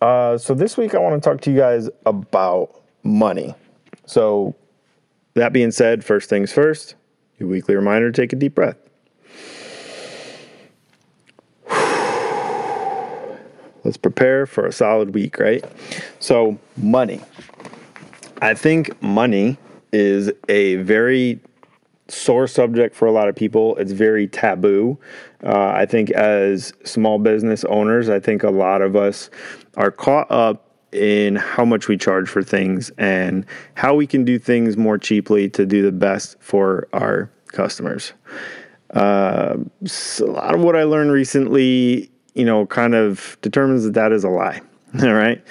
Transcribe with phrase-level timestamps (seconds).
[0.00, 3.54] Uh, so this week I want to talk to you guys about money.
[4.06, 4.54] So
[5.34, 6.94] that being said, first things first,
[7.38, 8.83] your weekly reminder: take a deep breath.
[13.84, 15.64] Let's prepare for a solid week, right?
[16.18, 17.20] So, money.
[18.40, 19.58] I think money
[19.92, 21.40] is a very
[22.08, 23.76] sore subject for a lot of people.
[23.76, 24.98] It's very taboo.
[25.42, 29.30] Uh, I think as small business owners, I think a lot of us
[29.76, 33.44] are caught up in how much we charge for things and
[33.74, 38.12] how we can do things more cheaply to do the best for our customers.
[38.90, 43.94] Uh, so a lot of what I learned recently you know, kind of determines that
[43.94, 44.60] that is a lie.
[45.02, 45.42] All right.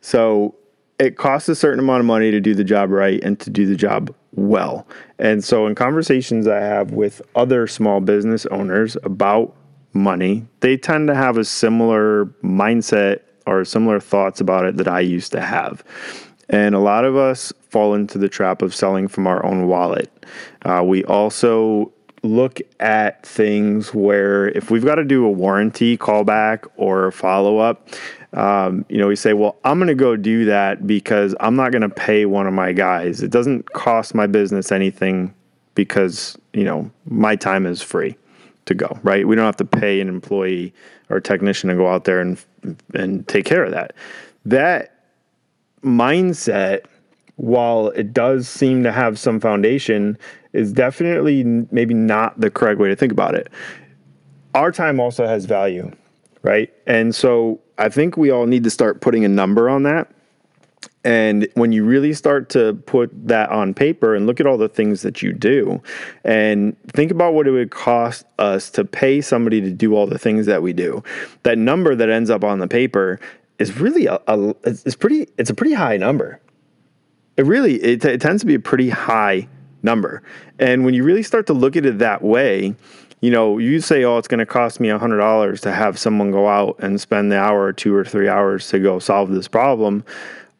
[0.00, 0.54] So
[0.98, 3.66] it costs a certain amount of money to do the job right and to do
[3.66, 4.86] the job well.
[5.18, 9.54] And so in conversations I have with other small business owners about
[9.92, 15.00] money, they tend to have a similar mindset or similar thoughts about it that I
[15.00, 15.82] used to have.
[16.48, 20.26] And a lot of us fall into the trap of selling from our own wallet.
[20.64, 26.66] Uh, we also look at things where if we've got to do a warranty callback
[26.76, 27.88] or follow up,
[28.32, 31.72] um, you know, we say, well, I'm going to go do that because I'm not
[31.72, 33.22] going to pay one of my guys.
[33.22, 35.34] It doesn't cost my business anything
[35.74, 38.16] because, you know, my time is free
[38.66, 39.26] to go, right?
[39.26, 40.72] We don't have to pay an employee
[41.10, 42.42] or technician to go out there and
[42.94, 43.92] and take care of that.
[44.46, 44.94] That
[45.82, 46.84] mindset
[47.36, 50.18] while it does seem to have some foundation,
[50.52, 53.48] is definitely maybe not the correct way to think about it.
[54.54, 55.90] Our time also has value,
[56.42, 56.72] right?
[56.86, 60.10] And so I think we all need to start putting a number on that.
[61.04, 64.68] And when you really start to put that on paper and look at all the
[64.68, 65.82] things that you do
[66.22, 70.18] and think about what it would cost us to pay somebody to do all the
[70.18, 71.02] things that we do,
[71.42, 73.18] that number that ends up on the paper
[73.58, 76.40] is really a, a it's pretty it's a pretty high number.
[77.36, 79.48] It really it, it tends to be a pretty high
[79.82, 80.22] number.
[80.58, 82.74] And when you really start to look at it that way,
[83.20, 86.48] you know, you say, oh, it's going to cost me $100 to have someone go
[86.48, 90.04] out and spend the hour or two or three hours to go solve this problem.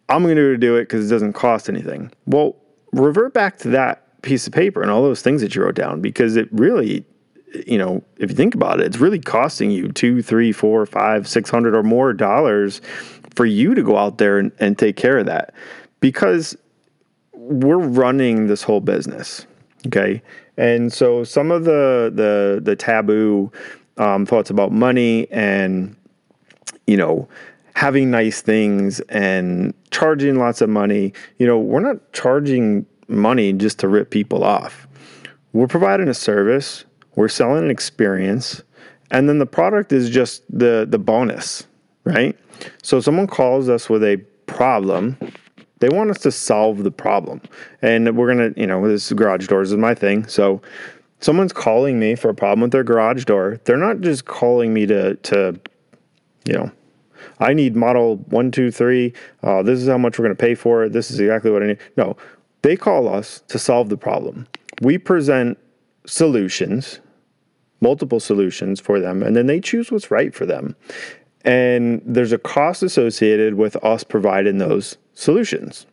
[0.09, 2.13] I'm going to do it because it doesn't cost anything.
[2.27, 2.57] Well,
[2.93, 6.01] revert back to that piece of paper and all those things that you wrote down
[6.01, 7.05] because it really,
[7.67, 11.27] you know, if you think about it, it's really costing you two, three, four, five,
[11.27, 12.81] six hundred or more dollars
[13.35, 15.53] for you to go out there and, and take care of that
[16.03, 16.55] because
[17.33, 19.47] we're running this whole business.
[19.87, 20.21] Okay.
[20.59, 23.51] And so some of the the the taboo
[23.97, 25.97] um, thoughts about money and
[26.87, 27.27] you know
[27.75, 33.79] having nice things and charging lots of money, you know, we're not charging money just
[33.79, 34.87] to rip people off.
[35.55, 36.85] We're providing a service,
[37.17, 38.63] we're selling an experience,
[39.11, 41.67] and then the product is just the the bonus,
[42.05, 42.39] right?
[42.83, 45.17] So someone calls us with a problem
[45.83, 47.41] they want us to solve the problem.
[47.83, 50.29] And we're going to, you know, this garage doors is my thing.
[50.29, 50.63] So
[51.19, 54.87] someone's calling me for a problem with their garage door, they're not just calling me
[54.87, 55.61] to to,
[56.45, 56.71] you know,
[57.41, 59.13] I need model one, two, three.
[59.43, 60.93] Uh, this is how much we're going to pay for it.
[60.93, 61.79] This is exactly what I need.
[61.97, 62.17] No,
[62.63, 64.47] they call us to solve the problem.
[64.83, 65.59] We present
[66.07, 67.01] solutions,
[67.81, 70.77] multiple solutions for them, and then they choose what's right for them.
[71.45, 75.87] And there's a cost associated with us providing those solutions.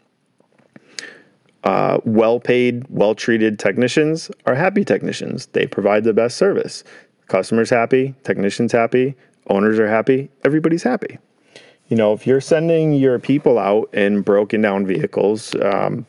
[1.63, 5.48] Uh, well paid, well treated technicians are happy technicians.
[5.48, 6.84] They provide the best service.
[7.28, 9.16] Customers happy, technicians happy,
[9.48, 11.19] owners are happy, everybody's happy.
[11.90, 16.06] You know, if you're sending your people out in broken down vehicles, um,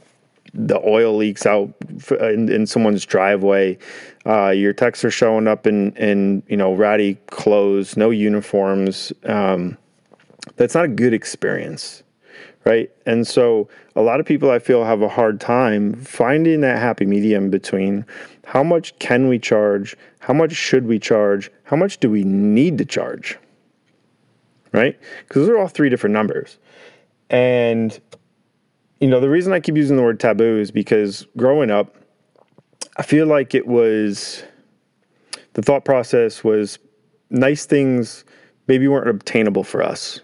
[0.53, 1.73] the oil leaks out
[2.21, 3.79] in, in someone's driveway,
[4.27, 9.13] uh, your techs are showing up in, in you know ratty clothes, no uniforms.
[9.25, 9.77] Um,
[10.57, 12.03] that's not a good experience
[12.65, 12.91] right?
[13.07, 17.07] And so a lot of people I feel have a hard time finding that happy
[17.07, 18.05] medium between
[18.45, 22.79] how much can we charge, how much should we charge, how much do we need
[22.79, 23.39] to charge,
[24.73, 24.99] right?
[25.21, 26.59] Because those are all three different numbers.
[27.31, 27.99] And,
[29.01, 31.97] you know, the reason I keep using the word taboo is because growing up,
[32.97, 34.45] I feel like it was
[35.55, 36.79] the thought process was
[37.31, 38.25] nice things
[38.67, 40.21] maybe weren't obtainable for us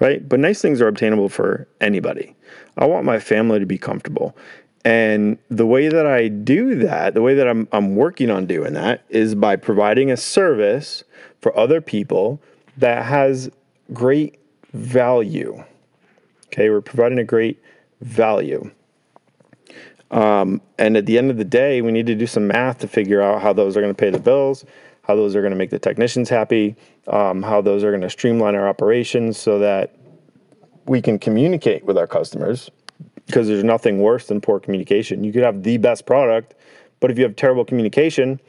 [0.00, 0.26] right?
[0.28, 2.34] But nice things are obtainable for anybody.
[2.76, 4.36] I want my family to be comfortable.
[4.84, 8.74] And the way that I do that, the way that I'm, I'm working on doing
[8.74, 11.02] that is by providing a service
[11.40, 12.40] for other people
[12.76, 13.50] that has
[13.92, 14.38] great
[14.72, 15.64] value.
[16.46, 17.60] Okay, we're providing a great
[18.00, 18.70] value.
[20.10, 22.88] Um, and at the end of the day, we need to do some math to
[22.88, 24.64] figure out how those are going to pay the bills,
[25.02, 26.76] how those are going to make the technicians happy,
[27.08, 29.96] um, how those are going to streamline our operations so that
[30.86, 32.70] we can communicate with our customers
[33.26, 35.24] because there's nothing worse than poor communication.
[35.24, 36.54] You could have the best product,
[37.00, 38.40] but if you have terrible communication,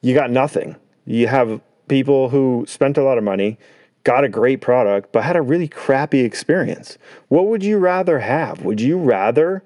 [0.00, 0.76] you got nothing.
[1.04, 3.58] You have people who spent a lot of money,
[4.06, 6.96] got a great product, but had a really crappy experience.
[7.26, 8.62] What would you rather have?
[8.62, 9.64] Would you rather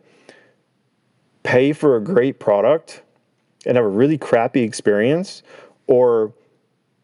[1.42, 3.02] pay for a great product
[3.66, 5.42] and have a really crappy experience
[5.88, 6.32] or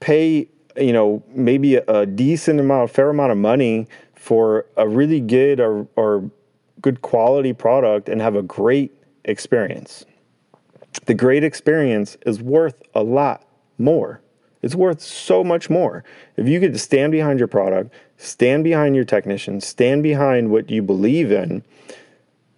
[0.01, 0.49] pay
[0.79, 5.61] you know maybe a, decent amount a fair amount of money for a really good
[5.61, 6.31] or, or
[6.81, 8.93] good quality product and have a great
[9.25, 10.07] experience
[11.05, 13.47] the great experience is worth a lot
[13.79, 14.21] more
[14.67, 16.05] it's worth so much more
[16.37, 20.83] if you to stand behind your product stand behind your technician stand behind what you
[20.83, 21.63] believe in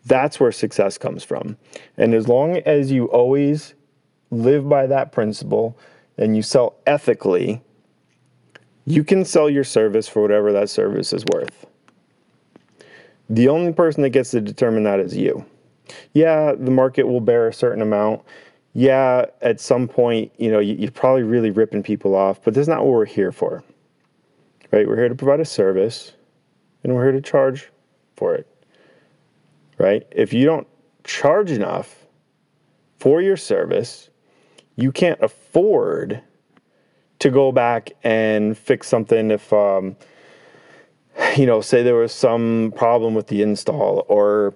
[0.06, 1.56] that's where success comes from
[1.96, 3.74] and as long as you always
[4.30, 5.78] live by that principle
[6.16, 7.62] and you sell ethically,
[8.84, 11.66] you can sell your service for whatever that service is worth.
[13.30, 15.44] The only person that gets to determine that is you.
[16.12, 18.22] Yeah, the market will bear a certain amount.
[18.78, 22.84] Yeah, at some point, you know, you're probably really ripping people off, but that's not
[22.84, 23.64] what we're here for.
[24.70, 24.86] Right?
[24.86, 26.12] We're here to provide a service
[26.84, 27.72] and we're here to charge
[28.14, 28.46] for it.
[29.78, 30.06] Right?
[30.12, 30.68] If you don't
[31.02, 32.06] charge enough
[33.00, 34.10] for your service,
[34.76, 36.22] you can't afford
[37.18, 39.96] to go back and fix something if um,
[41.36, 44.54] you know say there was some problem with the install or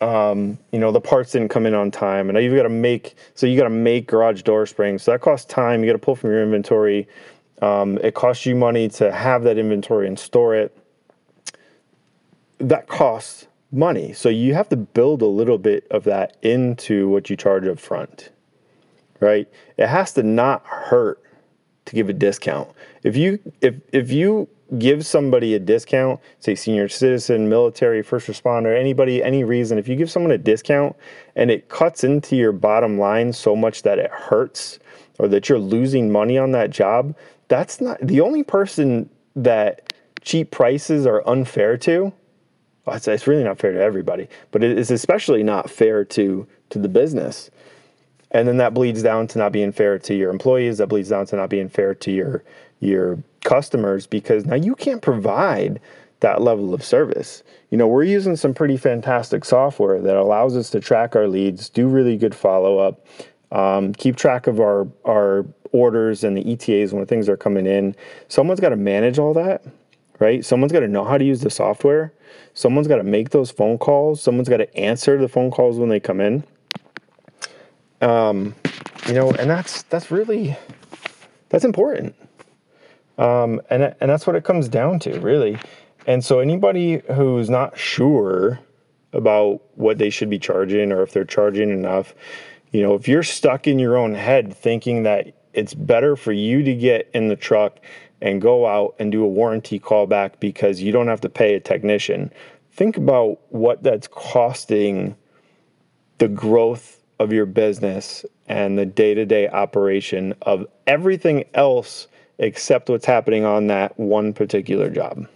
[0.00, 2.28] um, you know the parts didn't come in on time.
[2.28, 5.02] And you've got to make so you got to make garage door springs.
[5.02, 5.82] So that costs time.
[5.82, 7.08] You got to pull from your inventory.
[7.62, 10.76] Um, it costs you money to have that inventory and store it.
[12.58, 14.12] That costs money.
[14.12, 17.78] So you have to build a little bit of that into what you charge up
[17.78, 18.30] front
[19.20, 19.46] right?
[19.76, 21.22] It has to not hurt
[21.84, 22.70] to give a discount.
[23.02, 24.48] If you if if you
[24.78, 29.96] give somebody a discount, say senior citizen, military, first responder, anybody, any reason, if you
[29.96, 30.96] give someone a discount
[31.36, 34.78] and it cuts into your bottom line so much that it hurts
[35.18, 37.14] or that you're losing money on that job,
[37.48, 42.12] that's not the only person that cheap prices are unfair to.
[42.84, 46.46] Well, it's, it's really not fair to everybody, but it is especially not fair to
[46.70, 47.50] to the business
[48.30, 51.26] and then that bleeds down to not being fair to your employees that bleeds down
[51.26, 52.44] to not being fair to your
[52.80, 55.80] your customers because now you can't provide
[56.20, 57.42] that level of service.
[57.70, 61.68] You know we're using some pretty fantastic software that allows us to track our leads
[61.68, 63.06] do really good follow-up
[63.52, 67.94] um, keep track of our our orders and the etas when things are coming in.
[68.28, 69.64] Someone's got to manage all that
[70.20, 70.44] right?
[70.44, 72.12] Someone's got to know how to use the software.
[72.54, 74.22] Someone's got to make those phone calls.
[74.22, 76.44] Someone's got to answer the phone calls when they come in.
[78.00, 78.54] Um,
[79.08, 80.56] you know, and that's that's really
[81.48, 82.14] that's important.
[83.20, 85.58] Um, and and that's what it comes down to, really.
[86.06, 88.60] And so anybody who's not sure
[89.12, 92.14] about what they should be charging or if they're charging enough,
[92.72, 96.62] You know, if you're stuck in your own head thinking that it's better for you
[96.62, 97.80] to get in the truck
[98.20, 101.60] and go out and do a warranty callback because you don't have to pay a
[101.60, 102.32] technician,
[102.72, 105.16] think about what that's costing
[106.18, 112.08] the growth of your business and the day to day operation of everything else
[112.40, 115.28] except what's happening on that one particular job.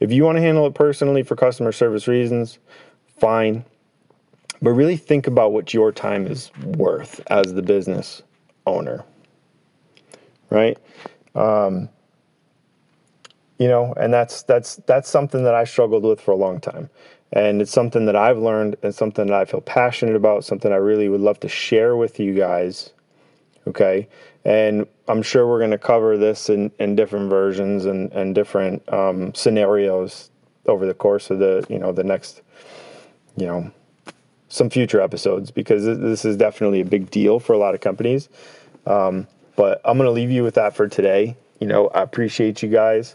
[0.00, 2.58] If you want to handle it personally for customer service reasons,
[3.18, 3.64] fine.
[4.60, 8.22] But really think about what your time is worth as the business
[8.66, 9.04] owner.
[10.50, 10.78] Right?
[11.34, 11.88] Um,
[13.58, 16.90] you know, and that's that's that's something that I struggled with for a long time.
[17.32, 20.76] And it's something that I've learned and something that I feel passionate about, something I
[20.76, 22.92] really would love to share with you guys.
[23.66, 24.08] Okay.
[24.44, 28.86] And I'm sure we're going to cover this in, in different versions and, and different
[28.92, 30.30] um, scenarios
[30.66, 32.42] over the course of the, you know, the next,
[33.36, 33.70] you know,
[34.48, 38.28] some future episodes because this is definitely a big deal for a lot of companies.
[38.86, 41.36] Um, but I'm going to leave you with that for today.
[41.60, 43.14] You know, I appreciate you guys.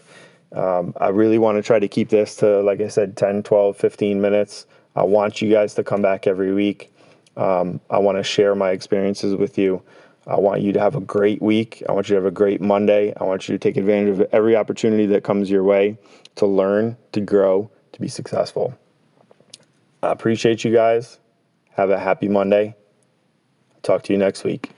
[0.52, 3.78] Um, I really want to try to keep this to, like I said, 10, 12,
[3.78, 4.66] 15 minutes.
[4.96, 6.92] I want you guys to come back every week.
[7.38, 9.82] Um, I want to share my experiences with you.
[10.28, 11.84] I want you to have a great week.
[11.88, 13.14] I want you to have a great Monday.
[13.18, 15.98] I want you to take advantage of every opportunity that comes your way
[16.36, 18.78] to learn, to grow, to be successful.
[20.04, 21.20] I appreciate you guys.
[21.72, 22.76] Have a happy Monday.
[23.82, 24.72] Talk to you next week.